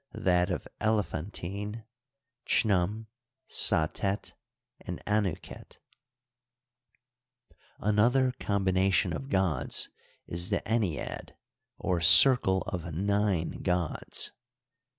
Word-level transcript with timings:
that 0.17 0.49
of 0.49 0.67
Elephantine: 0.79 1.85
Chnum, 2.47 3.05
Satet, 3.47 4.33
and 4.79 4.99
Anuket, 5.05 5.77
Another 7.77 8.33
combination 8.39 9.13
of 9.13 9.29
gods 9.29 9.91
is 10.25 10.49
the 10.49 10.61
ennead^ 10.61 11.33
or 11.77 12.01
circle 12.01 12.63
of 12.63 12.91
nine 12.95 13.61
gods. 13.61 14.31